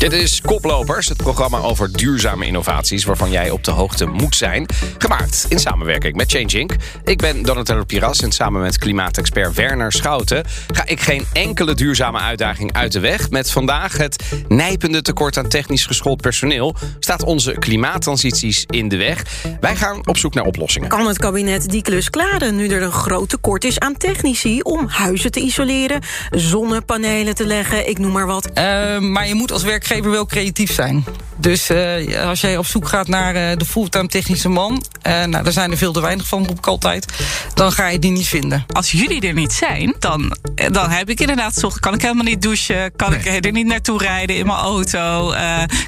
[0.00, 3.04] Dit is Koplopers, het programma over duurzame innovaties...
[3.04, 4.66] waarvan jij op de hoogte moet zijn.
[4.98, 6.72] Gemaakt in samenwerking met Change Inc.
[7.04, 10.44] Ik ben Donatello Piras en samen met klimaatexpert Werner Schouten...
[10.72, 13.30] ga ik geen enkele duurzame uitdaging uit de weg.
[13.30, 16.74] Met vandaag het nijpende tekort aan technisch geschoold personeel...
[16.98, 19.22] staat onze klimaattransities in de weg.
[19.60, 20.88] Wij gaan op zoek naar oplossingen.
[20.88, 24.60] Kan het kabinet die klus klaren nu er een groot tekort is aan technici...
[24.60, 28.48] om huizen te isoleren, zonnepanelen te leggen, ik noem maar wat...
[28.48, 31.04] Uh, maar je moet als werkgever wel creatief zijn.
[31.36, 34.84] Dus uh, als jij op zoek gaat naar uh, de fulltime technische man...
[35.06, 37.06] Uh, nou, daar zijn er veel te weinig van, roep ik altijd...
[37.54, 38.64] dan ga je die niet vinden.
[38.72, 40.36] Als jullie er niet zijn, dan,
[40.70, 41.54] dan heb ik inderdaad...
[41.54, 43.36] Zocht, kan ik helemaal niet douchen, kan nee.
[43.36, 45.34] ik er niet naartoe rijden in mijn auto...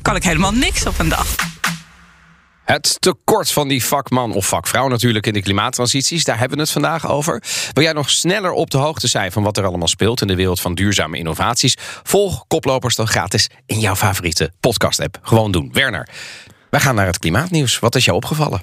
[0.03, 1.52] kan ik helemaal niks op een dag.
[2.65, 6.73] Het tekort van die vakman of vakvrouw natuurlijk in de klimaattransities, daar hebben we het
[6.73, 7.43] vandaag over.
[7.73, 10.35] Wil jij nog sneller op de hoogte zijn van wat er allemaal speelt in de
[10.35, 11.77] wereld van duurzame innovaties?
[12.03, 15.19] Volg Koplopers dan gratis in jouw favoriete podcast-app.
[15.23, 15.71] Gewoon doen.
[15.73, 16.09] Werner,
[16.71, 17.79] wij gaan naar het klimaatnieuws.
[17.79, 18.63] Wat is jou opgevallen?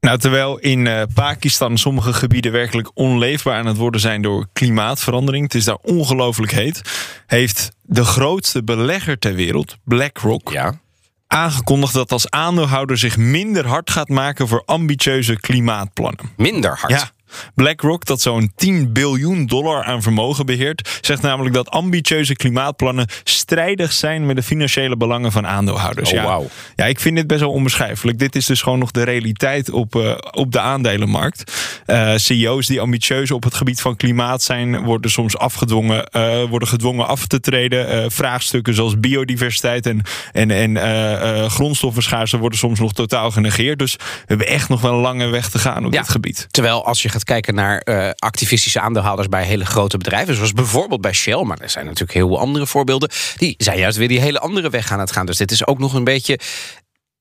[0.00, 5.44] Nou, terwijl in uh, Pakistan sommige gebieden werkelijk onleefbaar aan het worden zijn door klimaatverandering,
[5.44, 6.80] het is daar ongelooflijk heet,
[7.26, 10.80] heeft de grootste belegger ter wereld, BlackRock, ja
[11.26, 16.30] aangekondigd dat als aandeelhouder zich minder hard gaat maken voor ambitieuze klimaatplannen.
[16.36, 16.92] Minder hard?
[16.92, 17.10] Ja.
[17.54, 23.92] BlackRock, dat zo'n 10 biljoen dollar aan vermogen beheert, zegt namelijk dat ambitieuze klimaatplannen strijdig
[23.92, 26.12] zijn met de financiële belangen van aandeelhouders.
[26.12, 26.46] Oh, ja, wow.
[26.76, 28.18] ja, ik vind dit best wel onbeschrijfelijk.
[28.18, 31.52] Dit is dus gewoon nog de realiteit op, uh, op de aandelenmarkt.
[31.86, 36.68] Uh, CEO's die ambitieus op het gebied van klimaat zijn, worden soms afgedwongen, uh, worden
[36.68, 38.10] gedwongen af te treden.
[38.12, 40.02] vraagstukken zoals biodiversiteit en,
[40.32, 43.78] en, en grondstoffenschaarste worden soms nog totaal genegeerd.
[43.78, 46.46] Dus we hebben echt nog wel een lange weg te gaan op ja, dit gebied.
[46.50, 51.00] Terwijl als je gaat kijken naar uh, activistische aandeelhouders bij hele grote bedrijven, zoals bijvoorbeeld
[51.00, 54.20] bij Shell, maar er zijn natuurlijk heel veel andere voorbeelden, die zijn juist weer die
[54.20, 55.26] hele andere weg aan het gaan.
[55.26, 56.38] Dus dit is ook nog een beetje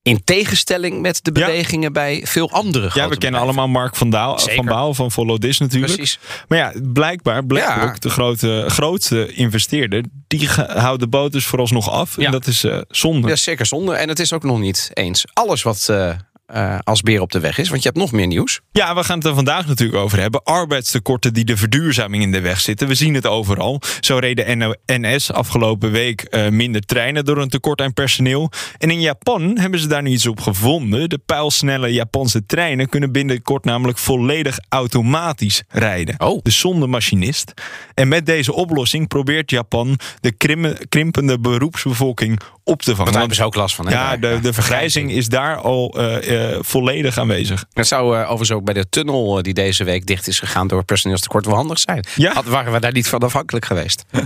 [0.02, 1.92] in tegenstelling met de bewegingen ja.
[1.92, 5.38] bij veel andere grote Ja, we kennen allemaal Mark van, Daal, van Baal van Follow
[5.38, 5.94] This natuurlijk.
[5.94, 6.20] Precies.
[6.48, 8.00] Maar ja, blijkbaar BlackRock, ja.
[8.00, 10.04] de grote, grootste investeerder...
[10.28, 12.18] die houdt de boot dus vooralsnog af.
[12.18, 12.26] Ja.
[12.26, 13.28] En dat is uh, zonde.
[13.28, 13.96] Ja, zeker zonde.
[13.96, 15.88] En het is ook nog niet eens alles wat...
[15.92, 16.10] Uh,
[16.54, 17.70] uh, als beer op de weg is.
[17.70, 18.62] Want je hebt nog meer nieuws.
[18.72, 20.44] Ja, we gaan het er vandaag natuurlijk over hebben.
[20.44, 22.88] Arbeidstekorten die de verduurzaming in de weg zitten.
[22.88, 23.82] We zien het overal.
[24.00, 28.52] Zo reden NS afgelopen week uh, minder treinen door een tekort aan personeel.
[28.78, 31.10] En in Japan hebben ze daar nu iets op gevonden.
[31.10, 36.16] De pijlsnelle Japanse treinen kunnen binnenkort namelijk volledig automatisch rijden.
[36.18, 36.42] Oh.
[36.42, 37.54] Dus zonder machinist.
[37.94, 43.12] En met deze oplossing probeert Japan de krim krimpende beroepsbevolking op te vangen.
[43.12, 43.88] Daar hebben ze ook last van.
[43.88, 43.94] Hè?
[43.94, 47.66] Ja, de, de vergrijzing is daar al uh, uh, volledig aanwezig.
[47.74, 50.84] Het zou uh, overigens ook bij de tunnel die deze week dicht is gegaan door
[50.84, 52.06] personeelstekort wel handig zijn.
[52.16, 52.34] Ja?
[52.34, 54.06] Had, waren we daar niet van afhankelijk geweest.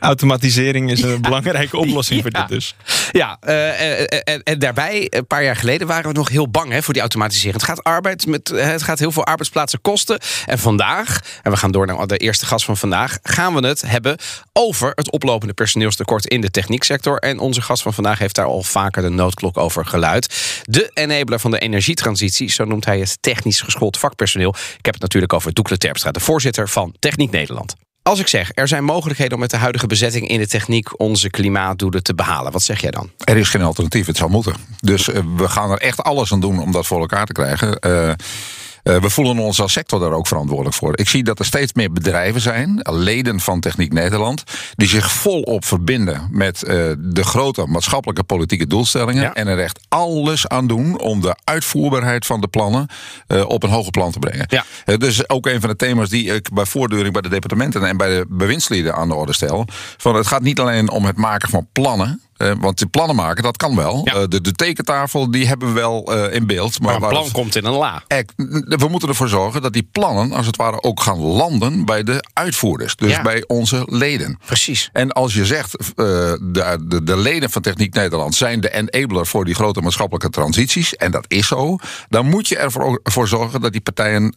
[0.00, 1.20] Automatisering is een ja.
[1.20, 2.22] belangrijke oplossing ja.
[2.22, 2.74] voor dit dus.
[3.12, 6.92] Ja, en, en, daarbij, een paar jaar geleden waren we nog heel bang hè, voor
[6.92, 7.54] die automatisering.
[7.54, 10.20] Het gaat, arbeid met, het gaat heel veel arbeidsplaatsen kosten.
[10.46, 13.82] En vandaag, en we gaan door naar de eerste gast van vandaag, gaan we het
[13.86, 14.16] hebben
[14.52, 17.18] over het oplopende personeelstekort in de technieksector.
[17.18, 20.51] En onze gast van vandaag heeft daar al vaker de noodklok over geluid.
[20.62, 24.54] De enabler van de energietransitie, zo noemt hij het technisch geschoold vakpersoneel.
[24.78, 27.74] Ik heb het natuurlijk over Doekle Terpstra, de voorzitter van Techniek Nederland.
[28.02, 31.30] Als ik zeg, er zijn mogelijkheden om met de huidige bezetting in de techniek onze
[31.30, 32.52] klimaatdoelen te behalen.
[32.52, 33.10] Wat zeg jij dan?
[33.24, 34.54] Er is geen alternatief, het zal moeten.
[34.80, 37.78] Dus uh, we gaan er echt alles aan doen om dat voor elkaar te krijgen.
[37.86, 38.12] Uh,
[38.84, 40.98] Uh, we voelen ons als sector daar ook verantwoordelijk voor.
[40.98, 44.42] Ik zie dat er steeds meer bedrijven zijn, leden van Techniek Nederland,
[44.74, 49.22] die zich volop verbinden met uh, de grote maatschappelijke politieke doelstellingen.
[49.22, 49.34] Ja.
[49.34, 52.86] En er echt alles aan doen om de uitvoerbaarheid van de plannen
[53.28, 54.46] uh, op een hoger plan te brengen.
[54.48, 54.64] Ja.
[54.96, 58.08] dus ook een van de thema's die ik bij voortduring bij de departementen en bij
[58.08, 59.66] de bewindslieden aan de orde stel.
[59.96, 62.20] Van het gaat niet alleen om het maken van plannen.
[62.42, 64.00] Uh, want die plannen maken, dat kan wel.
[64.04, 64.14] Ja.
[64.14, 66.80] Uh, de, de tekentafel, die hebben we wel uh, in beeld.
[66.80, 68.02] Maar, Maar, een plan komt in een la.
[68.64, 72.24] we moeten ervoor zorgen dat die plannen, als het ware, ook gaan landen bij de
[72.32, 72.96] uitvoerders.
[72.96, 73.22] Dus Ja.
[73.22, 74.38] bij onze leden.
[74.46, 74.88] Precies.
[74.92, 79.44] En als je zegt, de, de, de leden van Techniek Nederland zijn de enabler voor
[79.44, 81.76] die grote maatschappelijke transities, en dat is zo,
[82.08, 84.32] dan moet je ervoor voor zorgen dat die partijen,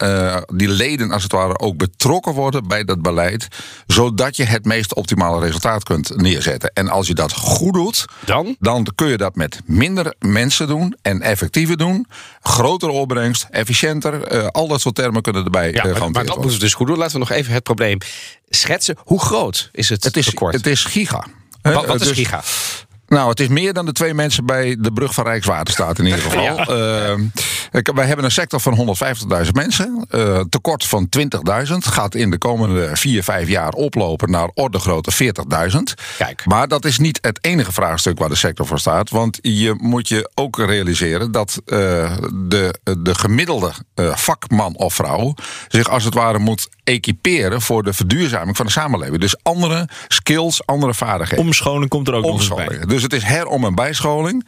[0.56, 3.48] die leden als het ware, ook betrokken worden bij dat beleid,
[3.88, 6.72] zodat je het meest optimale resultaat kunt neerzetten.
[6.74, 7.95] En als je dat goed doet,
[8.26, 8.56] Dan?
[8.60, 12.08] dan kun je dat met minder mensen doen en effectiever doen.
[12.42, 14.24] Grotere opbrengst, efficiënter.
[14.24, 16.74] eh, al dat soort termen kunnen erbij Ja, eh, maar, maar dat moeten we dus
[16.74, 16.98] goed doen.
[16.98, 17.98] Laten we nog even het probleem
[18.50, 18.98] schetsen.
[19.04, 20.54] Hoe groot is het, Het is, tekort?
[20.56, 21.26] het is giga.
[21.62, 22.44] Wat, wat is dus- giga?
[23.08, 26.22] Nou, het is meer dan de twee mensen bij de brug van Rijkswaterstaat in ieder
[26.30, 26.44] geval.
[26.44, 26.66] Ja.
[26.66, 28.96] Eh, wij hebben een sector van
[29.46, 30.06] 150.000 mensen.
[30.10, 35.12] Eh, tekort van 20.000 gaat in de komende 4, 5 jaar oplopen naar orde grootte
[35.12, 35.94] 40.000.
[36.18, 36.46] Kijk.
[36.46, 39.10] Maar dat is niet het enige vraagstuk waar de sector voor staat.
[39.10, 41.78] Want je moet je ook realiseren dat eh,
[42.34, 45.34] de, de gemiddelde vakman of vrouw
[45.68, 49.20] zich als het ware moet equiperen voor de verduurzaming van de samenleving.
[49.20, 51.46] Dus andere skills, andere vaardigheden.
[51.46, 52.80] Omscholing komt er ook nog bij.
[52.96, 54.46] Dus het is herom- en bijscholing.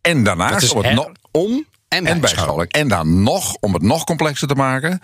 [0.00, 2.72] En daarnaast is om het nog om en, en bijscholing.
[2.72, 5.00] En dan nog, om het nog complexer te maken.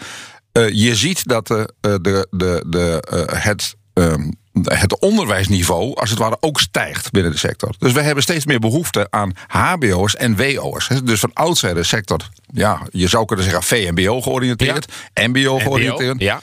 [0.52, 4.30] eh, je ziet dat de, eh, de, de, de, eh, het, ehm,
[4.62, 7.74] het onderwijsniveau, als het ware, ook stijgt binnen de sector.
[7.78, 11.02] Dus we hebben steeds meer behoefte aan HBO'ers en hè.
[11.02, 16.20] Dus van oudsher de sector, ja, je zou kunnen zeggen VMBO georiënteerd, MBO georiënteerd.
[16.20, 16.40] ja.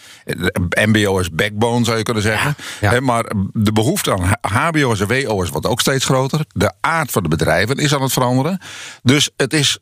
[0.86, 2.56] MBO is backbone, zou je kunnen zeggen.
[2.82, 3.00] ja.
[3.00, 6.46] Maar de behoefte aan HBO'ers en WO'ers wordt ook steeds groter.
[6.54, 8.62] De aard van de bedrijven is aan het veranderen.
[9.04, 9.80] Dus het is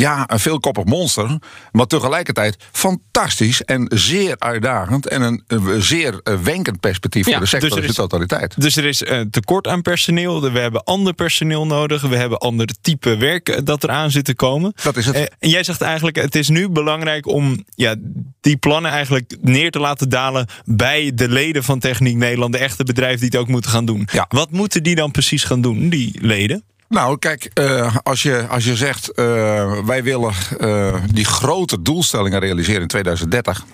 [0.00, 1.38] ja, een veelkoppig monster.
[1.72, 5.08] Maar tegelijkertijd fantastisch en zeer uitdagend.
[5.08, 8.60] En een, een zeer eh, wenkend perspectief Ja, voor de sector dus is- totaliteit.
[8.60, 10.52] Dus er is eh, tekort aan personeel.
[10.52, 12.02] We hebben ander personeel nodig.
[12.02, 14.72] We hebben ander type werk eh, dat eraan zit te komen.
[14.82, 15.30] Dat is het.
[15.38, 17.94] En jij zegt eigenlijk, het is nu belangrijk om ja,
[18.40, 22.84] die plannen eigenlijk neer te laten dalen bij de leden van Techniek Nederland, de echte
[22.84, 24.08] bedrijven die het ook moeten gaan doen.
[24.12, 24.26] Ja.
[24.28, 26.64] Wat moeten die dan precies gaan doen, die leden?
[26.94, 32.40] Nou, kijk, eh, als, je, als je zegt eh, wij willen eh, die grote doelstellingen
[32.40, 33.64] realiseren in 2030.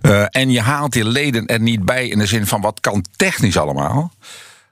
[0.00, 3.04] eh, en je haalt je leden er niet bij in de zin van wat kan
[3.16, 4.12] technisch allemaal.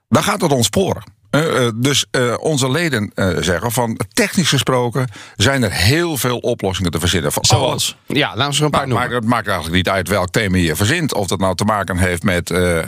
[0.08, 1.02] Dan gaat het ontsporen.
[1.32, 6.90] Eh, eh, dus eh, onze leden zeggen van technisch gesproken zijn er heel veel oplossingen
[6.90, 7.32] te verzinnen.
[7.32, 7.70] Van Zoals?
[7.70, 7.96] alles.
[8.06, 9.10] Ja, laten we er een paar noemen.
[9.10, 11.14] het maakt eigenlijk niet uit welk thema je verzint.
[11.14, 12.84] Of dat nou te maken heeft met de,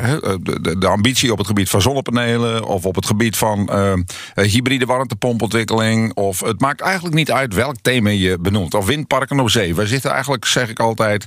[0.61, 2.65] de, de ambitie op het gebied van zonnepanelen.
[2.65, 3.71] Of op het gebied van
[4.35, 6.15] hybride warmtepompontwikkeling.
[6.15, 8.75] Of het maakt eigenlijk niet uit welk thema je benoemt.
[8.75, 9.75] Of windparken op zee.
[9.75, 11.27] Wij zitten eigenlijk, zeg ik altijd.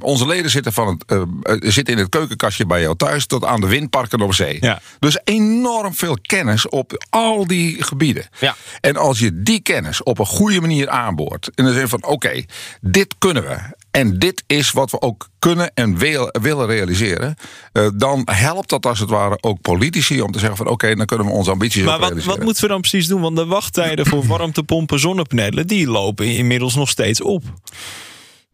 [0.00, 3.26] onze leden zitten, van het, zitten in het keukenkastje bij jou thuis.
[3.26, 4.56] Tot aan de windparken op zee.
[4.60, 4.80] Ja.
[4.98, 8.28] Dus enorm veel kennis op al die gebieden.
[8.40, 8.56] Ja.
[8.80, 11.50] En als je die kennis op een goede manier aanboort.
[11.54, 12.44] In de zin van: oké,
[12.80, 13.56] dit kunnen we.
[13.90, 17.36] En dit is wat we ook kunnen en wil- willen realiseren.
[17.72, 21.06] eh, dan helpt dat als het ware ook politici om te zeggen: van oké, dan
[21.06, 23.20] kunnen we onze ambities Maar wat, wat moeten we dan precies doen?
[23.20, 27.42] Want de wachttijden voor warmtepompen, zonnepanelen, die lopen inmiddels nog steeds op.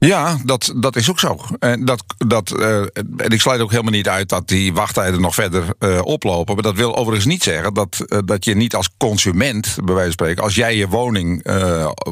[0.07, 1.41] Ja, dat, dat is ook zo.
[1.59, 5.35] En, dat, dat, eh, en ik sluit ook helemaal niet uit dat die wachttijden nog
[5.35, 6.55] verder eh, oplopen.
[6.55, 10.03] Maar dat wil overigens niet zeggen dat, eh, dat je niet als consument, bij wijze
[10.03, 11.47] van spreken, als jij je woning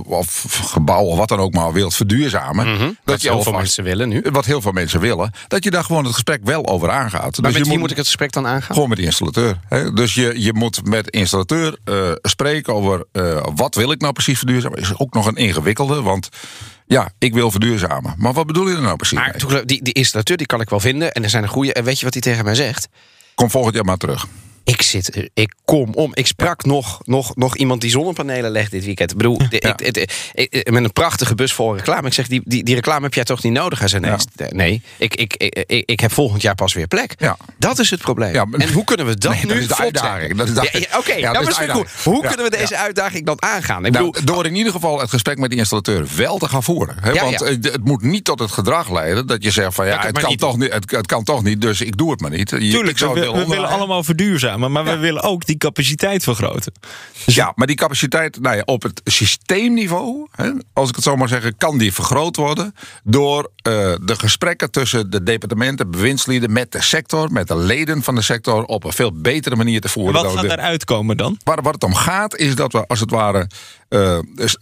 [0.06, 3.84] of gebouw of wat dan ook maar wilt verduurzamen, Dat dat je heel veel mensen
[3.84, 4.24] willen nu.
[4.30, 7.40] wat heel veel mensen willen, dat je daar gewoon het gesprek wel over aangaat.
[7.40, 8.74] Maar dus met wie moet ik het gesprek dan aangaan?
[8.74, 9.58] gewoon met de installateur.
[9.68, 9.92] Hè?
[9.92, 11.78] Dus je, je moet met de installateur
[12.22, 13.04] spreken over
[13.54, 14.78] wat wil ik nou precies verduurzamen.
[14.78, 16.28] Is ook nog een ingewikkelde, want
[16.92, 18.14] ja, ik wil verduurzamen.
[18.18, 19.38] Maar wat bedoel je er nou precies Maar mee?
[19.38, 21.12] toen- die, die installateur die kan ik wel vinden.
[21.12, 21.72] En er zijn een goede.
[21.72, 22.88] En weet je wat hij tegen mij zegt?
[23.34, 24.26] Kom volgend jaar maar terug.
[24.64, 26.10] Ik zit, er- ik kom om.
[26.14, 29.10] Ik sprak nog, nog, nog iemand die zonnepanelen legt dit weekend.
[29.10, 32.06] Ik bedoel, ik, ik- ik- met een prachtige bus vol reclame.
[32.06, 33.78] Ik zeg, die, die, die reclame heb jij toch niet nodig?
[33.78, 34.46] Hij zei, nee, Ja.
[34.50, 37.14] nee ik, ik, ik, ik, heb volgend jaar pas weer plek.
[37.18, 37.36] Ja.
[37.58, 38.34] Dat is het probleem.
[38.34, 40.36] Ja, maar- en hoe kunnen we dat Nee, nu dat is de uitdaging.
[40.36, 40.36] zetten?
[40.54, 41.58] Dat is de- Ja, ja, Oké, Ja, nou, dat is goed.
[41.58, 41.88] uitdaging.
[42.04, 42.80] Hoe Ja, kunnen we deze ja.
[42.82, 43.84] uitdaging dan aangaan?
[43.84, 46.62] Ik bedoel, Nou, door in ieder geval het gesprek met die installateur wel te gaan
[46.62, 46.96] voeren.
[47.00, 47.10] Hè?
[47.10, 47.46] Ja, Want ja.
[47.46, 50.30] eh, het moet niet tot het gedrag leiden dat je zegt van ja, het kan
[50.30, 52.50] niet toch niet, het, het kan toch niet, dus ik doe het maar niet.
[52.50, 56.72] Je- Tuurlijk, we, zou we willen allemaal verduurzamen, maar we willen ook die capaciteit vergroten.
[57.26, 61.28] Ja, maar die capaciteit nou ja, op het systeemniveau, hè, als ik het zo maar
[61.28, 66.82] zeggen, kan die vergroot worden door eh, de gesprekken tussen de departementen, bewindslieden met de
[66.82, 70.12] sector, met de leden van de sector op een veel betere manier te voeren.
[70.12, 71.38] Wat dan gaat daaruit komen dan?
[71.44, 73.46] Waar, waar het om gaat is dat we als het ware
[74.34, 74.56] dus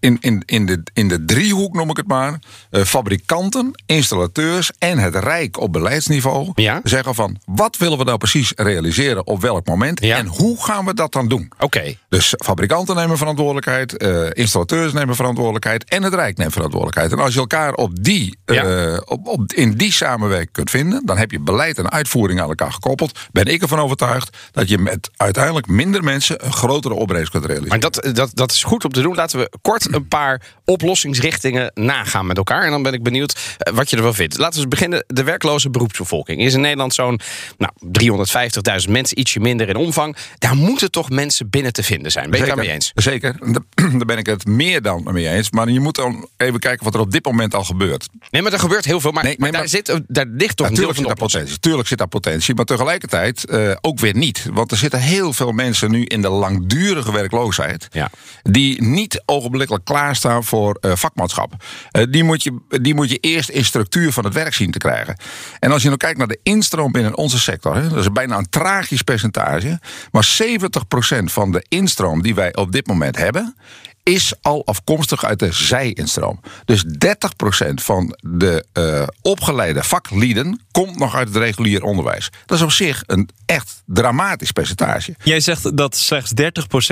[0.00, 2.38] in, in, in, de, in de driehoek noem ik het maar,
[2.70, 6.80] eh, fabrikanten, installateurs en het Rijk op beleidsniveau Ja.
[6.82, 10.16] zeggen van wat willen we nou precies realiseren op welk moment Ja.
[10.16, 11.52] en hoe gaan we dat dan doen?
[11.58, 11.94] Oké.
[12.08, 17.12] Dus fabrikanten nemen verantwoordelijkheid, eh, installateurs nemen verantwoordelijkheid en het Rijk neemt verantwoordelijkheid.
[17.12, 18.96] En als je elkaar op die, Ja.
[19.04, 22.72] op, op, in die samenwerking kunt vinden, dan heb je beleid en uitvoering aan elkaar
[22.72, 23.18] gekoppeld.
[23.32, 27.80] Ben ik ervan overtuigd dat je met uiteindelijk minder mensen een grotere opbrengst kunt realiseren.
[27.80, 29.14] Maar dat, dat, dat is goed om te doen.
[29.14, 32.64] Laten we kort een paar oplossingsrichtingen nagaan met elkaar.
[32.64, 34.38] En dan ben ik benieuwd eh, wat je ervan vindt.
[34.38, 35.04] Laten we eens beginnen.
[35.06, 37.20] De werkloze beroepsbevolking is in Nederland zo'n
[37.58, 37.72] nou,
[38.86, 40.16] 350.000 mensen, ietsje minder in omvang.
[40.38, 42.30] Daar moeten toch mensen binnen te vinden zijn.
[42.30, 42.92] Ben je het daarmee eens?
[42.94, 43.36] Zeker,
[43.98, 45.50] daar ben ik het meer dan mee eens.
[45.50, 48.08] Maar je moet dan even kijken wat er op dit moment al gebeurt.
[48.30, 49.12] Nee, maar er gebeurt heel veel.
[49.12, 51.58] Maar, Nee, maar nee, daar, maar- zit, daar ligt toch een deel van de potentie.
[51.58, 54.46] Tuurlijk zit daar potentie, maar tegelijkertijd eh, ook weer niet.
[54.52, 57.88] Want er zitten heel veel mensen nu in de langdurige werkloosheid.
[57.90, 58.10] Ja.
[58.42, 61.52] Die niet ogenblikkelijk klaarstaan voor eh, vakmanschap.
[61.90, 64.78] Eh, die, moet je, die moet je eerst in structuur van het werk zien te
[64.78, 65.16] krijgen.
[65.58, 68.38] En als je nou kijkt naar de instroom binnen onze sector, hè, dat is bijna
[68.38, 69.80] een tragisch percentage.
[70.10, 73.56] Maar 70% van de instroom die wij op dit moment hebben
[74.08, 76.40] is al afkomstig uit de zij-instroom.
[76.64, 76.88] Dus 30%
[77.74, 82.30] van de eh, opgeleide vaklieden komt nog uit het regulier onderwijs.
[82.46, 85.14] Dat is op zich een echt dramatisch percentage.
[85.24, 86.32] Jij zegt dat slechts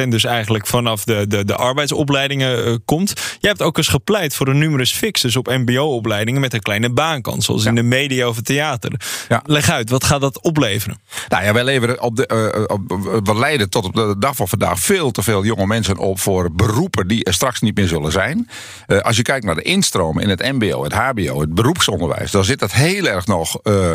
[0.04, 3.12] 30% dus eigenlijk vanaf de, de, de arbeidsopleidingen eh, komt.
[3.38, 7.44] Jij hebt ook eens gepleit voor een numerus fixus op mbo-opleidingen met een kleine baankans,
[7.44, 8.92] zoals in de media of het theater.
[9.28, 9.42] Ja.
[9.44, 11.00] Leg uit, wat gaat dat opleveren?
[11.28, 12.80] Nou ja, wij leveren op de, eh, op,
[13.24, 16.52] we leiden tot op de dag van vandaag veel te veel jonge mensen op voor
[16.52, 18.48] beroepen die er straks niet meer zullen zijn.
[18.86, 22.44] Eh, als je kijkt naar de instroom in het MBO, het HBO, het beroepsonderwijs, dan
[22.44, 23.60] zit dat heel erg nog.
[23.62, 23.90] eh,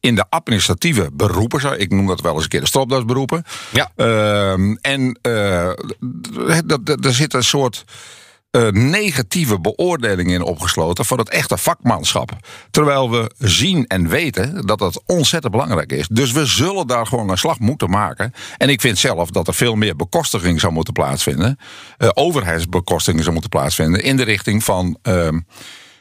[0.00, 3.44] in de administratieve beroepen, ik noem dat wel eens een keer de stropdasberoepen.
[3.72, 3.90] Ja.
[3.96, 7.84] Ehm, en eh, d- d- d- er zit een soort
[8.70, 12.30] negatieve beoordeling in opgesloten van het echte vakmanschap.
[12.70, 16.08] Terwijl we zien en weten dat dat ontzettend belangrijk is.
[16.08, 18.32] Dus we zullen daar gewoon een slag moeten maken.
[18.56, 21.58] En ik vind zelf dat er veel meer bekostiging zou moeten plaatsvinden.
[21.98, 24.02] eh, overheidsbekostiging zou moeten plaatsvinden.
[24.02, 24.98] In de richting van.
[25.02, 25.38] ehm,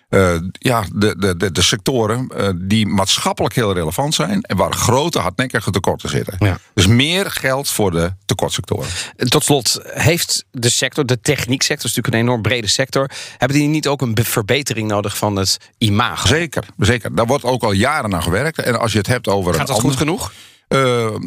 [0.09, 4.73] eh, ja, de, de, de, de sectoren eh, die maatschappelijk heel relevant zijn en waar
[4.73, 6.35] grote hardnekkige tekorten zitten.
[6.39, 6.57] Ja.
[6.73, 8.87] Dus meer geld voor de tekortsectoren.
[9.17, 13.67] Tot slot, heeft de sector, de technieksector, is natuurlijk een enorm brede sector, hebben die
[13.67, 16.27] niet ook een be- verbetering nodig van het imago?
[16.27, 17.15] Zeker, zeker.
[17.15, 18.59] Daar wordt ook al jaren aan gewerkt.
[18.59, 19.53] En als je het hebt over.
[19.53, 20.31] Gaat dat goed genoeg?
[20.69, 20.79] Eh,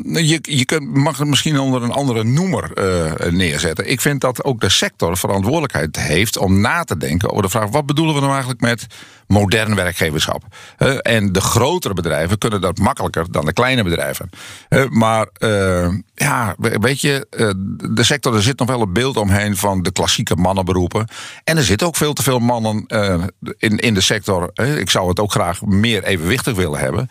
[0.02, 3.90] je je mag het misschien onder een andere noemer eh, neerzetten.
[3.90, 7.70] Ik vind dat ook de sector verantwoordelijkheid heeft om na te denken over de vraag:
[7.70, 8.86] wat bedoelen we nou eigenlijk met
[9.26, 10.42] modern werkgeverschap?
[10.76, 14.30] Eh, en de grotere bedrijven kunnen dat makkelijker dan de kleine bedrijven.
[14.88, 15.26] Maar
[16.14, 17.26] ja, we- weet je,
[17.94, 21.08] de sector, er zit nog wel een beeld omheen van de klassieke mannenberoepen.
[21.44, 22.86] En er zitten ook veel te veel mannen
[23.58, 24.50] in, in de sector.
[24.78, 27.08] Ik zou het ook graag meer evenwichtig willen hebben.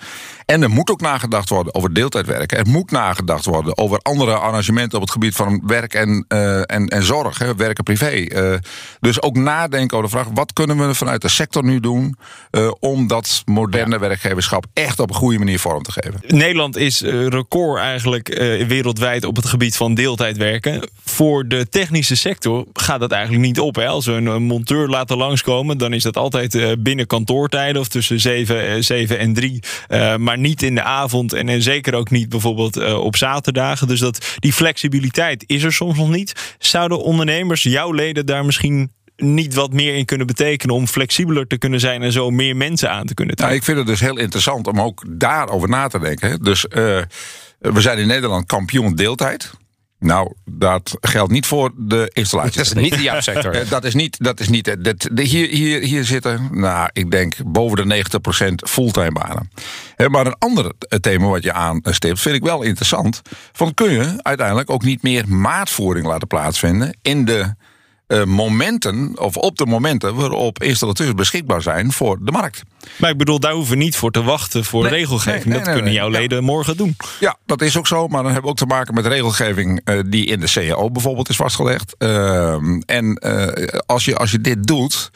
[0.51, 2.57] En er moet ook nagedacht worden over deeltijdwerken.
[2.57, 6.87] Er moet nagedacht worden over andere arrangementen op het gebied van werk en, eh, en,
[6.87, 8.07] en zorg, hè, werken privé.
[8.07, 8.53] Eh,
[8.99, 12.15] dus ook nadenken over de vraag: wat kunnen we vanuit de sector nu doen
[12.49, 16.21] eh, om dat moderne werkgeverschap echt op een goede manier vorm te geven?
[16.27, 18.27] Nederland is record eigenlijk
[18.67, 20.89] wereldwijd op het gebied van deeltijdwerken.
[21.05, 23.75] Voor de technische sector gaat dat eigenlijk niet op.
[23.75, 23.87] Hè.
[23.87, 28.67] Als we een, monteur laten langskomen, dan is dat altijd binnen kantoortijden of tussen 7,
[28.67, 29.59] eh, 7 en 3.
[29.87, 33.87] Eh, maar niet in de avond en, en zeker ook niet bijvoorbeeld eh, op zaterdagen.
[33.87, 36.55] Dus dat, die flexibiliteit is er soms nog niet.
[36.59, 41.57] Zouden ondernemers, jouw leden, daar misschien niet wat meer in kunnen betekenen om flexibeler te
[41.57, 43.57] kunnen zijn en zo meer mensen aan te kunnen Nou, trekken?
[43.57, 46.39] ik vind het dus heel interessant om ook daarover na te denken.
[46.43, 47.01] Dus eh,
[47.59, 49.51] we zijn in Nederland kampioen deeltijd.
[50.03, 52.55] Nou, dat geldt niet voor de installaties.
[52.55, 53.53] Dat is niet de jouw sector.
[53.61, 54.23] Eh, Dat is niet.
[54.23, 58.03] Dat is niet eh, dat, de, hier, hier, hier zitten, nou, ik denk boven de
[58.43, 59.51] 90% fulltime banen.
[60.07, 63.21] Maar een ander eh, thema wat je aanstipt, vind ik wel interessant.
[63.51, 67.55] Van kun je uiteindelijk ook niet meer maatvoering laten plaatsvinden in de
[68.11, 72.63] eh, momenten, of op de momenten waarop installateurs beschikbaar zijn voor de markt.
[72.97, 75.45] Maar ik bedoel, daar hoeven we niet voor te wachten voor Nee, regelgeving.
[75.45, 76.19] nee, nee, dat kunnen jouw Ja.
[76.19, 76.95] leden morgen doen.
[77.19, 78.07] Ja, dat is ook zo.
[78.07, 81.29] Maar dan hebben we ook te maken met regelgeving eh, die in de CAO bijvoorbeeld
[81.29, 81.95] is vastgelegd.
[81.97, 85.09] Ehm, en eh, als, je, als je dit doet,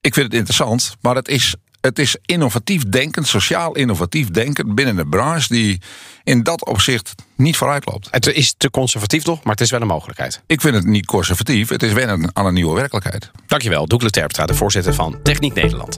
[0.00, 4.98] ik vind het interessant, maar het is, het is innovatief denken, sociaal innovatief denken binnen
[4.98, 5.80] een branche die
[6.24, 8.08] in dat opzicht niet vooruit loopt.
[8.10, 10.42] Het is te conservatief nog, maar het is wel een mogelijkheid.
[10.46, 13.30] Ik vind het niet conservatief, het is wennen aan een nieuwe werkelijkheid.
[13.46, 15.96] Dankjewel, Doekle Terpstra, de voorzitter van Techniek Nederland.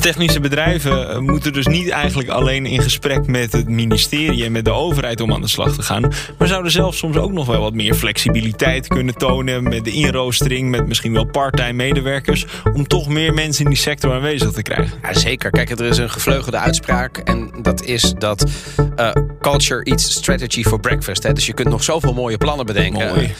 [0.00, 4.64] Technische bedrijven eh, moeten dus niet eigenlijk alleen in gesprek met het ministerie en met
[4.64, 6.12] de overheid om aan de slag te gaan.
[6.38, 10.70] Maar zouden zelf soms ook nog wel wat meer flexibiliteit kunnen tonen met de inroostering,
[10.70, 12.46] met misschien wel part-time medewerkers.
[12.72, 14.98] Om toch meer mensen in die sector aanwezig te krijgen.
[15.02, 15.50] Ja, zeker.
[15.50, 17.16] Kijk, er is een gevleugelde uitspraak.
[17.16, 18.50] En dat is dat
[18.96, 21.22] eh, culture eats strategy for breakfast.
[21.22, 21.32] Hè.
[21.32, 23.08] Dus je kunt nog zoveel mooie plannen bedenken.
[23.08, 23.34] Mooi.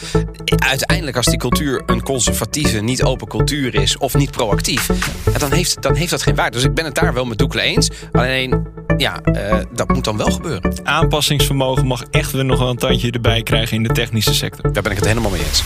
[0.57, 3.97] Uiteindelijk, als die cultuur een conservatieve, niet open cultuur is...
[3.97, 4.89] of niet proactief,
[5.37, 6.48] dan, heeft, dan heeft dat geen waarde.
[6.49, 7.89] Dus ik ben het daar wel met Doekle eens.
[8.11, 10.85] Alleen, ja, eh, dat moet dan wel gebeuren.
[10.85, 14.73] Aanpassingsvermogen mag echt weer nog wel een tandje erbij krijgen in de technische sector.
[14.73, 15.63] Daar ben ik het helemaal mee eens.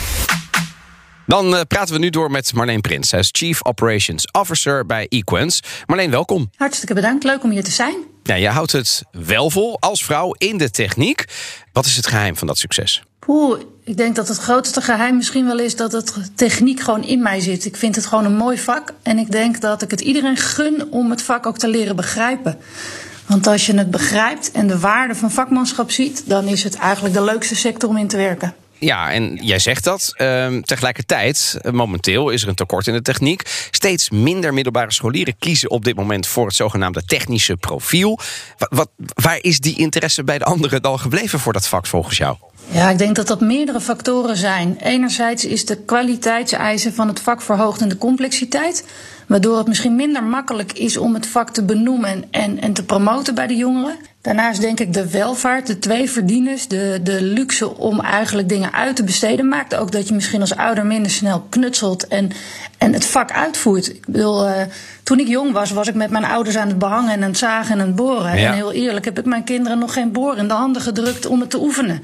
[1.26, 3.08] Dan uh, praten we nu door met Marleen Prins.
[3.08, 5.60] Zij is Chief Operations Officer bij Equens.
[5.86, 6.50] Marleen, welkom.
[6.56, 7.24] Hartstikke bedankt.
[7.24, 7.94] Leuk om hier te zijn.
[8.22, 11.24] Ja, je houdt het wel vol als vrouw in de techniek.
[11.72, 13.02] Wat is het geheim van dat succes?
[13.18, 17.22] Poeh, ik denk dat het grootste geheim misschien wel is dat het techniek gewoon in
[17.22, 17.64] mij zit.
[17.64, 18.92] Ik vind het gewoon een mooi vak.
[19.02, 22.58] En ik denk dat ik het iedereen gun om het vak ook te leren begrijpen.
[23.26, 27.14] Want als je het begrijpt en de waarde van vakmanschap ziet, dan is het eigenlijk
[27.14, 28.54] de leukste sector om in te werken.
[28.78, 30.12] Ja, en jij zegt dat.
[30.16, 33.68] Ehm, tegelijkertijd, momenteel is er een tekort in de techniek.
[33.70, 38.18] Steeds minder middelbare scholieren kiezen op dit moment voor het zogenaamde technische profiel.
[38.58, 42.16] Wat, wat, waar is die interesse bij de anderen dan gebleven voor dat vak volgens
[42.16, 42.36] jou?
[42.70, 44.76] Ja, ik denk dat dat meerdere factoren zijn.
[44.82, 48.84] Enerzijds is de kwaliteitseisen van het vak verhoogd in de complexiteit.
[49.34, 53.34] Waardoor het misschien minder makkelijk is om het vak te benoemen en, en te promoten
[53.34, 53.96] bij de jongeren.
[54.20, 58.96] Daarnaast denk ik de welvaart, de twee verdieners, de, de luxe om eigenlijk dingen uit
[58.96, 62.30] te besteden, maakt ook dat je misschien als ouder minder snel knutselt en,
[62.78, 63.88] en het vak uitvoert.
[63.88, 64.52] Ik bedoel, uh,
[65.02, 67.38] toen ik jong was, was ik met mijn ouders aan het behangen en aan het
[67.38, 68.38] zagen en aan het boren.
[68.38, 68.48] Ja.
[68.48, 71.40] En heel eerlijk heb ik mijn kinderen nog geen boor in de handen gedrukt om
[71.40, 72.02] het te oefenen.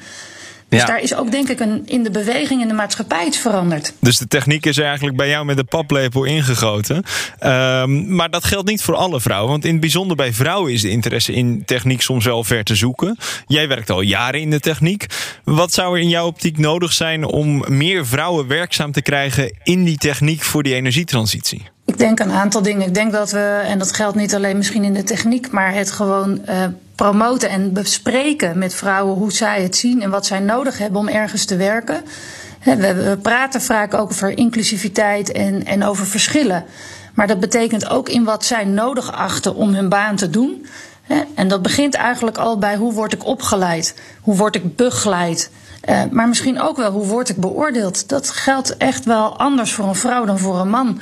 [0.70, 3.92] Dus daar is ook denk ik een, in de beweging in de maatschappij iets veranderd.
[4.00, 6.96] Dus de techniek is eigenlijk bij jou met de paplepel ingegoten.
[7.44, 9.50] Um, maar dat geldt niet voor alle vrouwen.
[9.50, 12.74] Want in het bijzonder bij vrouwen is de interesse in techniek soms wel ver te
[12.74, 13.16] zoeken.
[13.46, 15.06] Jij werkt al jaren in de techniek.
[15.44, 19.84] Wat zou er in jouw optiek nodig zijn om meer vrouwen werkzaam te krijgen in
[19.84, 21.62] die techniek voor die energietransitie?
[21.90, 22.86] Ik denk een aantal dingen.
[22.86, 25.90] Ik denk dat we, en dat geldt niet alleen misschien in de techniek, maar het
[25.90, 30.78] gewoon uh, promoten en bespreken met vrouwen hoe zij het zien en wat zij nodig
[30.78, 32.02] hebben om ergens te werken.
[32.64, 36.64] We, praten vaak ook over inclusiviteit en, en over verschillen.
[37.14, 40.66] Maar dat betekent ook in wat zij nodig achten om hun baan te doen.
[41.34, 43.94] En dat begint eigenlijk al bij hoe word ik opgeleid?
[44.20, 45.50] Hoe word ik begeleid?
[45.88, 48.08] Uh, maar misschien ook wel hoe word ik beoordeeld?
[48.08, 51.00] Dat geldt echt wel anders voor een vrouw dan voor een man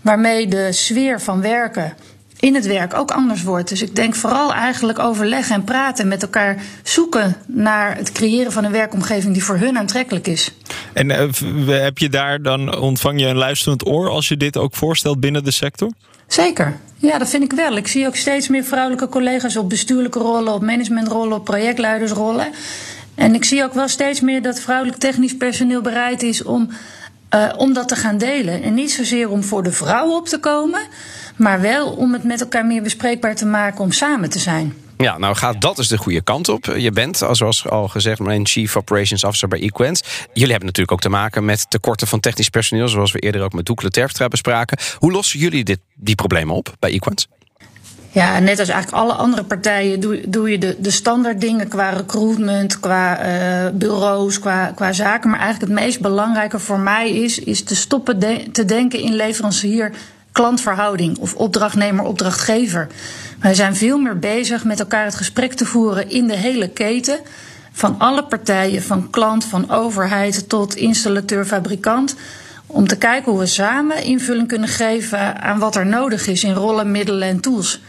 [0.00, 1.94] waarmee de sfeer van werken
[2.40, 3.68] in het werk ook anders wordt.
[3.68, 8.64] Dus ik denk vooral eigenlijk overleggen en praten met elkaar zoeken naar het creëren van
[8.64, 10.52] een werkomgeving die voor hun aantrekkelijk is.
[10.92, 14.74] En uh, heb je daar dan ontvang je een luisterend oor als je dit ook
[14.74, 15.90] voorstelt binnen de sector?
[16.26, 16.76] Zeker.
[16.96, 17.76] Ja, dat vind ik wel.
[17.76, 22.48] Ik zie ook steeds meer vrouwelijke collega's op bestuurlijke rollen, op managementrollen, op projectleidersrollen.
[23.14, 26.70] En ik zie ook wel steeds meer dat vrouwelijk technisch personeel bereid is om
[27.34, 28.62] uh, om dat te gaan delen.
[28.62, 30.80] En niet zozeer om voor de vrouw op te komen,
[31.36, 34.74] maar wel om het met elkaar meer bespreekbaar te maken om samen te zijn.
[34.96, 36.64] Ja, nou gaat dat dus de goede kant op.
[36.64, 40.02] Je bent, zoals al gezegd, mijn Chief Operations Officer bij Equens.
[40.32, 43.52] Jullie hebben natuurlijk ook te maken met tekorten van technisch personeel, zoals we eerder ook
[43.52, 44.78] met Doekle Terfstra bespraken.
[44.98, 47.28] Hoe lossen jullie dit, die problemen op bij Equens?
[48.12, 51.90] Ja, net als eigenlijk alle andere partijen doe, doe je de, de standaard dingen qua
[51.90, 55.30] recruitment, qua uh, bureaus, qua, qua zaken.
[55.30, 58.18] Maar eigenlijk het meest belangrijke voor mij is, is te stoppen
[58.52, 59.92] te denken in leverancier
[60.32, 62.86] klantverhouding of opdrachtnemer-opdrachtgever.
[63.40, 67.18] Wij zijn veel meer bezig met elkaar het gesprek te voeren in de hele keten.
[67.72, 72.16] Van alle partijen, van klant, van overheid tot installateur, fabrikant.
[72.72, 76.54] Om te kijken hoe we samen invulling kunnen geven aan wat er nodig is in
[76.54, 77.80] rollen, middelen en tools.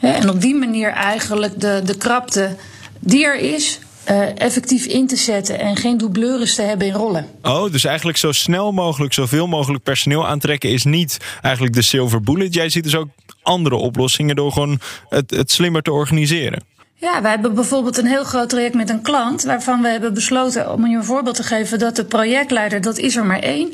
[0.00, 2.56] En op die manier eigenlijk de, de krapte
[2.98, 3.78] die er is,
[4.10, 7.26] uh, effectief in te zetten en geen doubleurs te hebben in rollen.
[7.42, 12.20] Oh, dus eigenlijk zo snel mogelijk, zoveel mogelijk personeel aantrekken is niet eigenlijk de silver
[12.20, 12.54] bullet.
[12.54, 13.08] Jij ziet dus ook
[13.42, 16.62] andere oplossingen door gewoon het, het slimmer te organiseren.
[16.94, 20.72] Ja, wij hebben bijvoorbeeld een heel groot traject met een klant waarvan we hebben besloten,
[20.72, 23.72] om je een voorbeeld te geven, dat de projectleider, dat is er maar één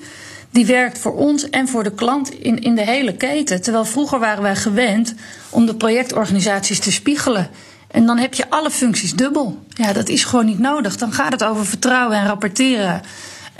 [0.55, 3.63] die werkt voor ons en voor de klant in, in de hele keten.
[3.63, 5.15] Terwijl vroeger waren wij gewend
[5.51, 7.51] om de projectorganisaties te spiegelen.
[7.91, 9.59] En dan heb je alle functies dubbel.
[9.69, 10.97] Ja, dat is gewoon niet nodig.
[10.97, 13.03] Dan gaat het over vertrouwen en rapporteren.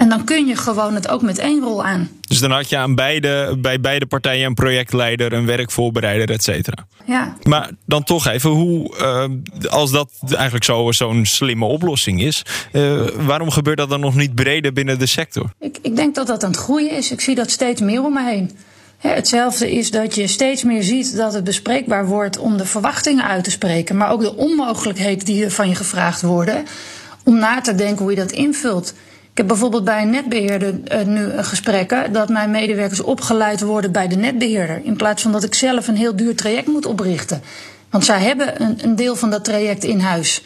[0.05, 2.09] En dan kun je gewoon het ook met één rol aan.
[2.21, 6.87] Dus dan had je aan beide, bij beide partijen een projectleider, een werkvoorbereider, et cetera.
[7.07, 7.37] Ja.
[7.43, 13.01] Maar dan toch even, hoe, uh, als dat eigenlijk zo, zo'n slimme oplossing is, uh,
[13.17, 15.51] waarom gebeurt dat dan nog niet breder binnen de sector?
[15.61, 17.11] Ik, ik denk dat dat aan het groeien is.
[17.11, 18.51] Ik zie dat steeds meer om me heen.
[18.99, 23.45] hetzelfde is dat je steeds meer ziet dat het bespreekbaar wordt om de verwachtingen uit
[23.45, 26.65] te spreken, maar ook de onmogelijkheden die van je gevraagd worden,
[27.25, 28.95] om na te denken hoe je dat invult.
[29.35, 34.09] Ik heb bijvoorbeeld bij een netbeheerder uh, nu gesprekken dat mijn medewerkers opgeleid worden bij
[34.09, 34.81] de netbeheerder.
[34.85, 37.43] In plaats van dat ik zelf een heel duur traject moet oprichten.
[37.91, 40.43] Want zij hebben een, een deel van dat traject in huis.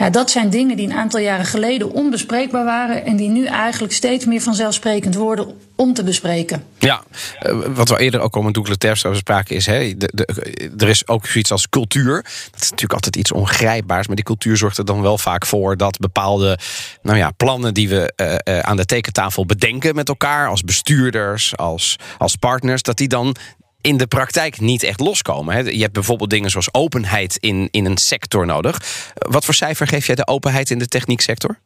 [0.00, 3.92] Ja, dat zijn dingen die een aantal jaren geleden onbespreekbaar waren en die nu eigenlijk
[3.92, 6.64] steeds meer vanzelfsprekend worden om te bespreken.
[6.78, 7.02] Ja,
[7.38, 9.66] eh, wat we eerder ook al met Douglas Terps over spraken is...
[9.66, 12.14] Hè, de, de, er is ook zoiets als cultuur.
[12.50, 14.06] Dat is natuurlijk altijd iets ongrijpbaars...
[14.06, 15.76] maar die cultuur zorgt er dan wel vaak voor...
[15.76, 16.58] dat bepaalde
[17.02, 18.12] nou ja, plannen die we
[18.44, 20.48] uh, aan de tekentafel bedenken met elkaar...
[20.48, 22.82] als bestuurders, als, als partners...
[22.82, 23.36] dat die dan
[23.80, 25.76] in de praktijk niet echt loskomen.
[25.76, 28.82] Je hebt bijvoorbeeld dingen zoals openheid in, in een sector nodig.
[29.14, 31.58] Wat voor cijfer geef jij de openheid in de technieksector?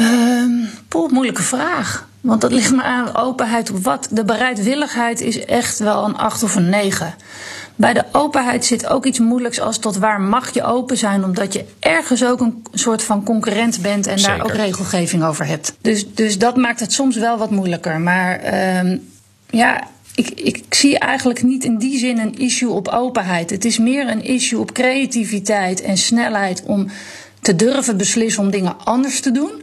[0.00, 0.68] Um,
[1.10, 2.08] moeilijke vraag.
[2.20, 4.08] Want dat ligt me aan openheid op wat.
[4.10, 7.14] De bereidwilligheid is echt wel een 8 of een 9.
[7.76, 11.52] Bij de openheid zit ook iets moeilijks als tot waar mag je open zijn, omdat
[11.52, 15.76] je ergens ook een soort van concurrent bent en daar ook regelgeving over hebt.
[15.80, 18.00] Dus, dus dat maakt het soms wel wat moeilijker.
[18.00, 18.40] Maar
[18.78, 19.12] um,
[19.54, 23.50] ja, ik, ik zie eigenlijk niet in die zin een issue op openheid.
[23.50, 26.86] Het is meer een issue op creativiteit en snelheid om
[27.40, 29.62] te durven beslissen om dingen anders te doen.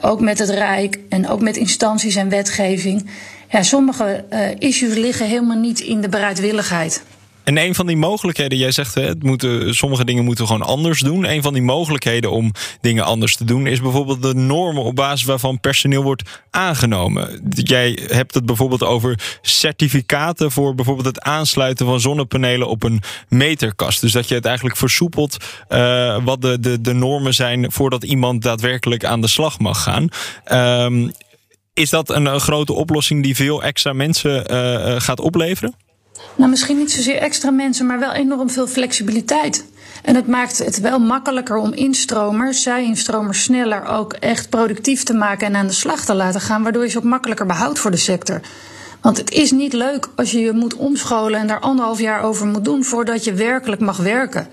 [0.00, 3.10] ook met het Rijk en ook met instanties en wetgeving.
[3.50, 7.02] Ja, sommige uh, issues liggen helemaal niet in de bereidwilligheid.
[7.48, 11.24] En een van die mogelijkheden, jij zegt het moeten, sommige dingen moeten gewoon anders doen.
[11.24, 15.26] Een van die mogelijkheden om dingen anders te doen is bijvoorbeeld de normen op basis
[15.26, 17.50] waarvan personeel wordt aangenomen.
[17.50, 24.00] Jij hebt het bijvoorbeeld over certificaten voor bijvoorbeeld het aansluiten van zonnepanelen op een meterkast.
[24.00, 25.36] Dus dat je het eigenlijk versoepelt
[25.68, 30.08] uh, wat de, de, de normen zijn voordat iemand daadwerkelijk aan de slag mag gaan.
[30.84, 31.12] Um,
[31.74, 35.74] is dat een, een, grote oplossing die veel extra mensen uh, gaat opleveren?
[36.34, 39.64] Nou, misschien niet zozeer extra mensen, maar wel enorm veel flexibiliteit.
[40.02, 45.46] En het maakt het wel makkelijker om instromers, zij-instromers, sneller ook echt productief te maken
[45.46, 47.96] en aan de slag te laten gaan, waardoor je ze ook makkelijker behoudt voor de
[47.96, 48.40] sector.
[49.00, 52.46] Want het is niet leuk als je je moet omscholen en daar anderhalf jaar over
[52.46, 54.48] moet doen voordat je werkelijk mag werken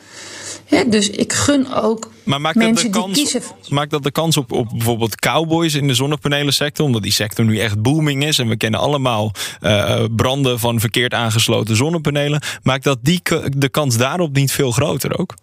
[0.87, 3.41] dus ik gun ook maar maakt mensen dat de kans, die kiezen...
[3.69, 6.85] Maakt dat de kans op, op bijvoorbeeld cowboys in de zonnepanelensector...
[6.85, 8.39] omdat die sector nu echt booming is...
[8.39, 12.41] en we kennen allemaal uh, branden van verkeerd aangesloten zonnepanelen...
[12.63, 13.21] maakt dat die,
[13.57, 15.33] de kans daarop niet veel groter ook?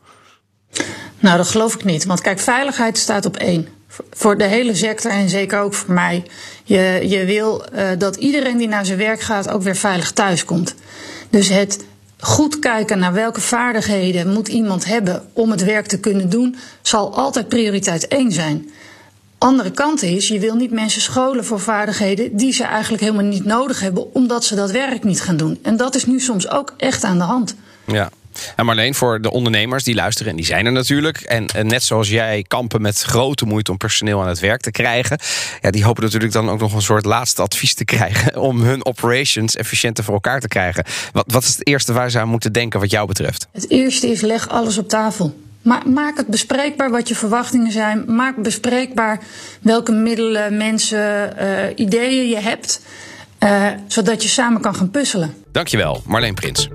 [1.18, 2.04] Nou, dat geloof ik niet.
[2.04, 3.68] Want kijk, veiligheid staat op één.
[4.10, 6.24] Voor de hele sector en zeker ook voor mij.
[6.64, 10.44] Je, je wil uh, dat iedereen die naar zijn werk gaat ook weer veilig thuis
[10.44, 10.74] komt.
[11.30, 11.84] Dus het
[12.22, 17.16] goed kijken naar welke vaardigheden moet iemand hebben om het werk te kunnen doen, zal
[17.16, 18.70] altijd prioriteit 1 zijn.
[19.38, 23.44] Andere kant is, je wil niet mensen scholen voor vaardigheden die ze eigenlijk helemaal niet
[23.44, 25.58] nodig hebben, omdat ze dat werk niet gaan doen.
[25.62, 27.54] En dat is nu soms ook echt aan de hand.
[27.86, 28.10] Ja,
[28.56, 31.20] en Marleen, voor de ondernemers die luisteren, en die zijn er natuurlijk.
[31.20, 35.18] En, net zoals jij kampen met grote moeite om personeel aan het werk te krijgen.
[35.60, 38.40] Ja, die hopen natuurlijk dan ook nog een soort laatste advies te krijgen.
[38.40, 40.84] om hun operations efficiënter voor elkaar te krijgen.
[41.12, 43.46] Wat, wat is het eerste waar ze aan moeten denken, wat jou betreft?
[43.52, 45.40] Het eerste is leg alles op tafel.
[45.86, 48.04] maak het bespreekbaar wat je verwachtingen zijn.
[48.06, 49.20] Maak bespreekbaar
[49.60, 52.80] welke middelen, mensen, uh, ideeën je hebt.
[53.42, 55.34] Uh, zodat je samen kan gaan puzzelen.
[55.52, 56.68] Dankjewel, Marleen Prins.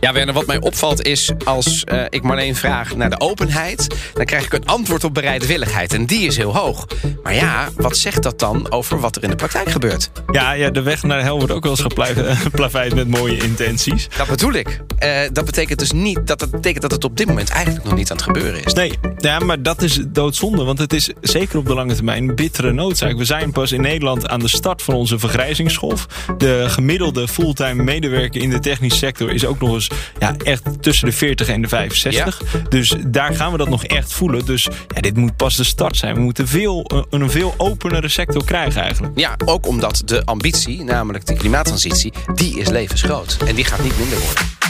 [0.00, 3.86] Ja, Werner, wat mij opvalt is als uh, ik Marleen vraag naar de openheid...
[4.14, 5.92] dan krijg ik een antwoord op bereidwilligheid.
[5.92, 6.86] En die is heel hoog.
[7.22, 10.10] Maar ja, wat zegt dat dan over wat er in de praktijk gebeurt?
[10.30, 14.08] Ja, ja de weg naar de hel wordt ook wel eens geplaveid met mooie intenties.
[14.16, 14.80] Dat bedoel ik.
[15.04, 17.94] Uh, dat betekent dus niet dat het betekent dat het op dit moment eigenlijk nog
[17.94, 18.72] niet aan het gebeuren is.
[18.72, 20.64] Nee, ja, maar dat is doodzonde.
[20.64, 23.16] Want het is zeker op de lange termijn een bittere noodzaak.
[23.16, 26.06] We zijn pas in Nederland aan de start van onze vergrijzingsgolf.
[26.38, 29.87] De gemiddelde fulltime medewerker in de technische sector is ook nog eens
[30.18, 32.42] ja, echt tussen de 40 en de 65.
[32.68, 34.44] Dus daar gaan we dat nog echt voelen.
[34.44, 36.14] Dus ja, dit moet pas de start zijn.
[36.14, 39.18] We moeten veel, een veel openere sector krijgen eigenlijk.
[39.18, 43.36] Ja, ook omdat de ambitie, namelijk de klimaattransitie, die is levensgroot.
[43.46, 44.67] En die gaat niet minder worden.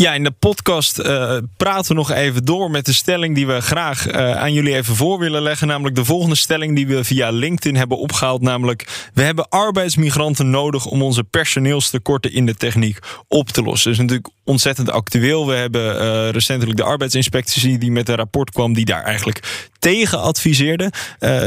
[0.00, 3.60] Ja, in de podcast uh, praten we nog even door met de stelling die we
[3.60, 5.66] graag uh, aan jullie even voor willen leggen.
[5.66, 8.42] Namelijk de volgende stelling die we via LinkedIn hebben opgehaald.
[8.42, 13.90] Namelijk, we hebben arbeidsmigranten nodig om onze personeelstekorten in de techniek op te lossen.
[13.90, 15.46] Dat is natuurlijk ontzettend actueel.
[15.46, 20.20] We hebben uh, recentelijk de arbeidsinspectie die met een rapport kwam die daar eigenlijk tegen
[20.20, 20.92] adviseerde.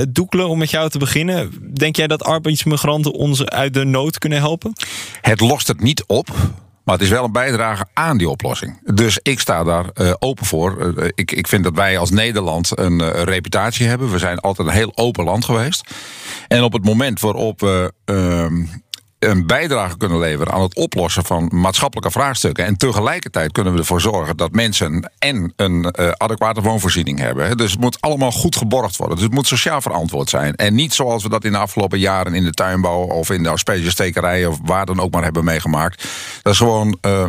[0.09, 1.51] Doekle, om met jou te beginnen.
[1.73, 4.73] Denk jij dat arbeidsmigranten ons uit de nood kunnen helpen?
[5.21, 6.29] Het lost het niet op.
[6.83, 8.93] Maar het is wel een bijdrage aan die oplossing.
[8.93, 10.93] Dus ik sta daar uh, open voor.
[10.97, 14.11] Uh, ik, ik vind dat wij als Nederland een reputatie hebben.
[14.11, 15.89] We zijn altijd een heel open land geweest.
[16.47, 18.63] En op het moment waarop we ehm,
[19.29, 22.65] een bijdrage kunnen leveren aan het oplossen van maatschappelijke vraagstukken.
[22.65, 27.57] En tegelijkertijd kunnen we ervoor zorgen dat mensen en een uh, adequate woonvoorziening hebben.
[27.57, 29.15] Dus het moet allemaal goed geborgd worden.
[29.15, 30.55] Dus het moet sociaal verantwoord zijn.
[30.55, 33.49] En niet zoals we dat in de afgelopen jaren in de tuinbouw of in de
[33.49, 36.07] aspergestekerij of waar dan ook maar hebben meegemaakt.
[36.41, 36.97] Dat is gewoon.
[37.01, 37.25] Uh,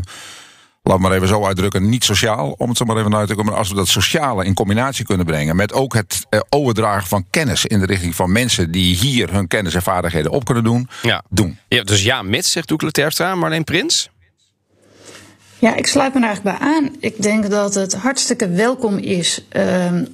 [0.83, 3.51] laat maar even zo uitdrukken, niet sociaal, om het zo maar even uit te komen.
[3.51, 7.25] Maar als we dat sociale in combinatie kunnen brengen met ook het eh, overdragen van
[7.31, 10.89] kennis in de richting van mensen die hier hun kennis en vaardigheden op kunnen doen,
[11.03, 11.23] Ja.
[11.29, 11.59] doen.
[11.69, 14.11] Ja, dus ja, mits, zegt Doekle Terpstra, Marleen Prins.
[15.59, 16.91] Ja, ik sluit me er eigenlijk bij aan.
[17.01, 20.05] Ik denk dat het hartstikke welkom is ehm,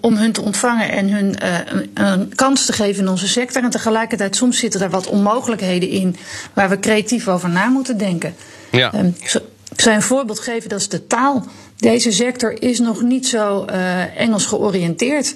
[0.00, 3.62] om hun te ontvangen en hun eh, een, een kans te geven in onze sector.
[3.62, 6.16] En tegelijkertijd, soms zitten er wat onmogelijkheden in
[6.52, 8.34] waar we creatief over na moeten denken.
[8.70, 8.92] Ja.
[8.92, 9.10] Ehm,
[9.72, 11.46] ik zal een voorbeeld geven, dat is de taal.
[11.76, 15.34] Deze sector is nog niet zo eh, Engels georiënteerd.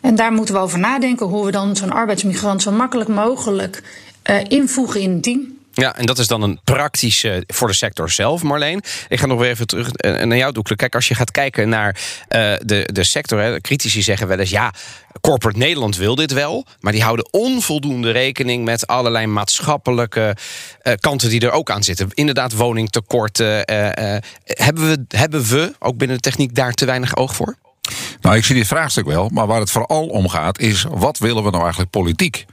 [0.00, 3.82] En daar moeten we over nadenken hoe we dan zo'n arbeidsmigrant zo makkelijk mogelijk
[4.22, 5.58] eh, invoegen in een team.
[5.80, 8.82] Ja, en dat is dan een praktische voor de sector zelf, Marleen.
[9.08, 10.76] Ik ga nog weer even terug eh, naar jou, Doekle.
[10.76, 14.50] Kijk, als je gaat kijken naar eh, de, de sector, hè, critici zeggen wel eens...
[14.50, 14.72] ja,
[15.20, 16.66] corporate Nederland wil dit wel...
[16.80, 20.36] maar die houden onvoldoende rekening met allerlei maatschappelijke
[20.82, 22.08] eh, kanten die er ook aan zitten.
[22.14, 23.64] Inderdaad, woningtekorten.
[23.64, 27.56] eh, eh, hebben, we, hebben we, ook binnen de techniek, daar te weinig oog voor?
[28.20, 31.42] Nou, ik zie dit vraagstuk wel, maar waar het vooral om gaat is: wat willen
[31.44, 32.46] we nou eigenlijk politiek?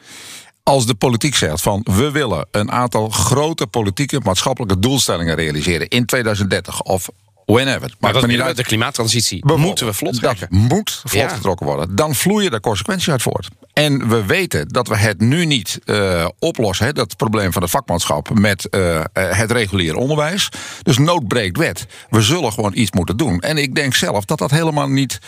[0.64, 6.06] Als de politiek zegt van we willen een aantal grote politieke maatschappelijke doelstellingen realiseren in
[6.06, 7.10] 2030 of
[7.46, 7.94] whenever.
[8.00, 8.58] Maar dat niet de, uit.
[8.58, 10.58] de klimaattransitie moeten we vlot Dat trekken.
[10.58, 11.28] moet vlot Ja.
[11.28, 11.96] getrokken worden.
[11.96, 13.48] Dan vloeien er consequenties uit voort.
[13.74, 17.72] En we weten dat we het nu niet eh, oplossen, hè, dat probleem van het
[17.72, 20.50] vakmanschap, met eh, eh, het reguliere onderwijs.
[20.84, 21.86] Dus nood breekt wet.
[22.10, 23.40] We zullen gewoon iets moeten doen.
[23.40, 25.20] En ik denk zelf dat dat helemaal niet.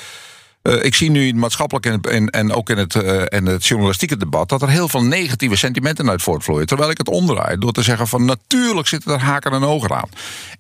[0.66, 3.46] Eh, ik zie nu in het maatschappelijk en, en, en ook in het, eh, en
[3.46, 6.68] het journalistieke debat dat er heel veel negatieve sentimenten uit voortvloeien.
[6.68, 10.10] Terwijl ik het omdraai door te zeggen van natuurlijk zitten er haken en ogen aan.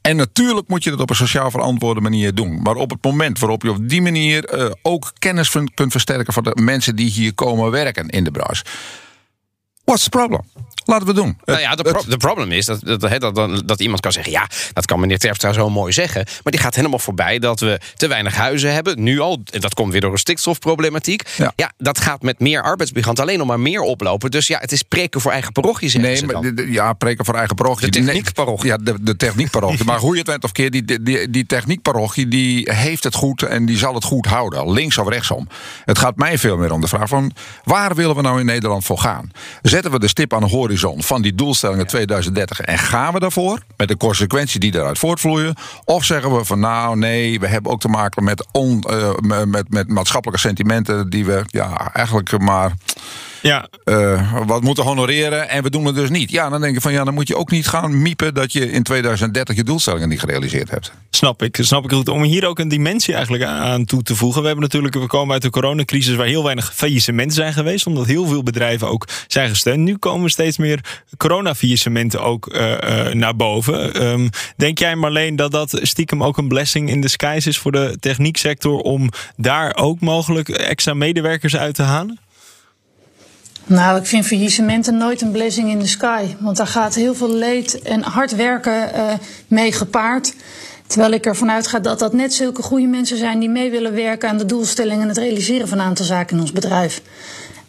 [0.01, 2.61] En natuurlijk moet je dat op een sociaal verantwoorde manier doen.
[2.61, 6.43] Maar op het moment waarop je op die manier eh, ook kennis kunt versterken van
[6.43, 8.63] de mensen die hier komen werken in de branche.
[9.83, 10.41] What's the problem?
[10.85, 11.37] Laten we doen.
[11.45, 14.31] Nou ja, de, pro- de problem is dat, dat, dat, dat, iemand kan zeggen...
[14.31, 16.25] ja, dat kan meneer Terpstra zo mooi zeggen...
[16.43, 19.03] maar die gaat helemaal voorbij dat we te weinig huizen hebben.
[19.03, 21.23] Nu al, en dat komt weer door een stikstofproblematiek.
[21.37, 21.53] Ja.
[21.55, 21.71] Ja.
[21.77, 24.31] dat gaat met meer arbeidsmigranten alleen nog maar meer oplopen.
[24.31, 27.55] Dus ja, het is preken voor eigen parochie, zeggen Nee, maar ja, preken voor eigen
[27.55, 27.91] parochie.
[27.91, 28.69] De techniekparochie.
[28.69, 29.85] Ja, de, de techniekparochie.
[29.89, 33.15] maar hoe je het went of keer, die, die, die, die techniekparochie die heeft het
[33.15, 34.71] goed en die zal het goed houden.
[34.71, 35.47] Links of rechtsom.
[35.85, 37.31] Het gaat mij veel meer om de vraag van
[37.63, 39.31] waar willen we nou in Nederland voor gaan?
[39.61, 43.59] Zetten we de stip aan de horizon van die doelstellingen 2030 en gaan we daarvoor?
[43.77, 45.55] Met de consequenties die daaruit voortvloeien?
[45.85, 49.47] Of zeggen we van nou nee, we hebben ook te maken met, on, eh, met,
[49.47, 52.73] met, met maatschappelijke sentimenten die we ja, eigenlijk maar
[53.45, 56.31] Ja, eh, wat moeten honoreren en we doen het dus niet.
[56.31, 58.71] Ja, dan denk ik van ja, dan moet je ook niet gaan miepen dat je
[58.71, 60.91] in 2030 je doelstellingen niet gerealiseerd hebt.
[61.09, 62.09] Snap ik, snap ik goed.
[62.09, 64.41] Om hier ook een dimensie eigenlijk aan toe te voegen.
[64.41, 68.05] We hebben natuurlijk, we komen uit de coronacrisis waar heel weinig faillissementen zijn geweest, omdat
[68.05, 69.79] heel veel bedrijven ook zijn gesteund.
[69.79, 70.79] Nu komen steeds meer
[71.17, 73.93] corona-faillissementen ook eh, eh, naar boven.
[73.93, 74.27] Ehm,
[74.57, 78.79] denk jij Marleen dat dat stiekem ook een blessing in disguise is voor de technieksector
[78.79, 82.19] om daar ook mogelijk extra medewerkers uit te halen?
[83.67, 86.25] Nou, ik vind faillissementen nooit een blessing in the sky.
[86.39, 89.13] Want daar gaat heel veel leed en hard werken eh,
[89.47, 90.33] mee gepaard.
[90.87, 94.29] Terwijl ik ervan uitga dat dat net zulke goede mensen zijn die mee willen werken
[94.29, 97.01] aan de doelstellingen en het realiseren van een aantal zaken in ons bedrijf.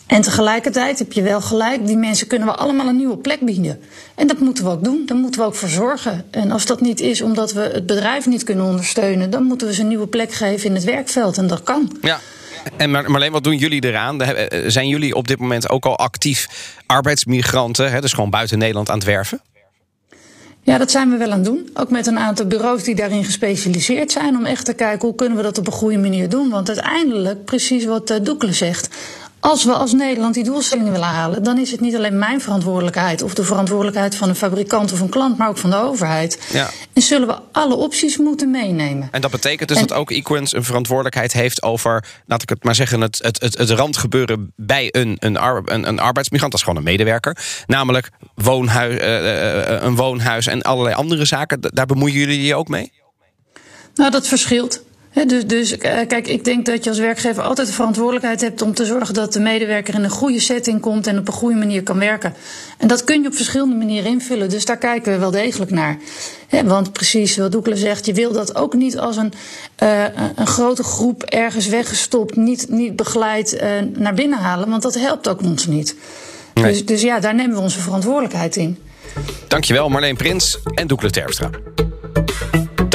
[0.06, 3.80] En tegelijkertijd heb je wel gelijk, die mensen kunnen we allemaal een nieuwe plek bieden.
[4.14, 6.24] En dat moeten we ook doen, daar moeten we ook voor zorgen.
[6.30, 9.74] En als dat niet is omdat we het bedrijf niet kunnen ondersteunen, dan moeten we
[9.74, 11.38] ze een nieuwe plek geven in het werkveld.
[11.38, 11.98] En dat kan.
[12.00, 12.20] Ja.
[12.76, 14.22] En Mar- Marleen, wat doen jullie eraan?
[14.22, 16.48] Eh, eh, Zijn jullie op dit moment ook al actief
[16.86, 19.40] arbeidsmigranten, hè, dus gewoon buiten Nederland aan het werven?
[20.62, 21.70] Ja, dat zijn we wel aan het doen.
[21.74, 24.36] Ook met een aantal bureaus die daarin gespecialiseerd zijn.
[24.36, 26.50] Om echt te kijken hoe kunnen we dat op een goede manier doen.
[26.50, 28.88] Want uiteindelijk, precies wat uh, Doekle zegt.
[29.40, 33.22] Als we als Nederland die doelstellingen willen halen, dan is het niet alleen mijn verantwoordelijkheid
[33.22, 36.38] of de verantwoordelijkheid van een fabrikant of een klant, maar ook van de overheid.
[36.52, 36.70] Ja.
[36.92, 39.08] En zullen we alle opties moeten meenemen.
[39.10, 42.64] En dat betekent dus En- dat ook Equins een verantwoordelijkheid heeft over, laat ik het
[42.64, 46.52] maar zeggen, het, het, het, het randgebeuren bij een, een, een, een arbeidsmigrant.
[46.52, 47.36] Dat is gewoon een medewerker.
[47.66, 51.58] Namelijk woonhuis, eh, eh, een woonhuis en allerlei andere zaken.
[51.60, 52.92] Daar bemoeien jullie je ook mee?
[53.94, 54.82] Nou, dat verschilt.
[55.24, 58.74] Dus, dus eh, kijk, ik denk dat je als werkgever altijd de verantwoordelijkheid hebt om
[58.74, 61.82] te zorgen dat de medewerker in een goede setting komt en op een goede manier
[61.82, 62.34] kan werken.
[62.78, 64.48] En dat kun je op verschillende manieren invullen.
[64.48, 65.98] Dus daar kijken we wel degelijk naar.
[66.64, 69.32] Want precies wat Doekle zegt, je wil dat ook niet als een,
[69.76, 74.68] eh, een grote groep ergens weggestopt, niet, niet begeleid eh, naar binnen halen.
[74.68, 75.96] Want dat helpt ook ons niet.
[76.54, 76.64] Nee.
[76.64, 78.78] Dus, dus ja, daar nemen we onze verantwoordelijkheid in.
[79.48, 81.50] Dankjewel Marleen Prins en Doekle Terpstra.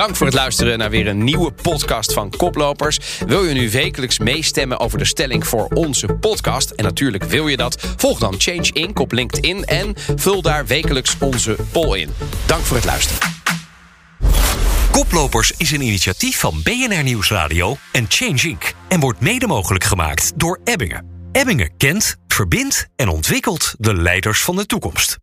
[0.02, 3.00] Dank voor het luisteren naar weer een nieuwe podcast van Koplopers.
[3.26, 6.70] Wil je nu wekelijks meestemmen over de stelling voor onze podcast?
[6.70, 7.94] En natuurlijk wil je dat.
[7.98, 9.00] Volg dan Change Inc.
[9.00, 12.10] op LinkedIn en vul daar wekelijks onze poll in.
[12.46, 13.20] Dank voor het luisteren.
[14.92, 18.74] Koplopers is een initiatief van BNR Nieuwsradio en Change Inc.
[18.88, 21.06] En wordt mede mogelijk gemaakt door Ebbingen.
[21.32, 25.18] Ebbingen kent, verbindt en ontwikkelt de leiders van de toekomst.